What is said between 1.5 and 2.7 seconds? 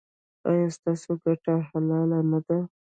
حلاله نه ده؟